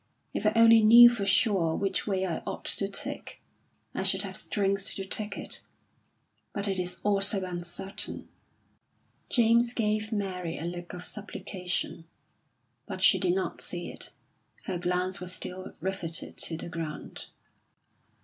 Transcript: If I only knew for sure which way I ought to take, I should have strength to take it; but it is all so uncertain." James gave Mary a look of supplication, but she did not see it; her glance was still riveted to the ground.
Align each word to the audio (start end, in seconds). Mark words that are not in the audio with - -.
If 0.33 0.47
I 0.47 0.53
only 0.55 0.81
knew 0.81 1.11
for 1.11 1.27
sure 1.27 1.75
which 1.75 2.07
way 2.07 2.25
I 2.25 2.39
ought 2.47 2.65
to 2.65 2.89
take, 2.89 3.39
I 3.93 4.01
should 4.01 4.23
have 4.23 4.35
strength 4.35 4.95
to 4.95 5.05
take 5.05 5.37
it; 5.37 5.61
but 6.53 6.67
it 6.67 6.79
is 6.79 6.99
all 7.03 7.21
so 7.21 7.45
uncertain." 7.45 8.27
James 9.29 9.73
gave 9.75 10.11
Mary 10.11 10.57
a 10.57 10.65
look 10.65 10.93
of 10.93 11.05
supplication, 11.05 12.05
but 12.87 13.03
she 13.03 13.19
did 13.19 13.35
not 13.35 13.61
see 13.61 13.91
it; 13.91 14.09
her 14.63 14.79
glance 14.79 15.21
was 15.21 15.31
still 15.33 15.75
riveted 15.81 16.35
to 16.37 16.57
the 16.57 16.67
ground. 16.67 17.27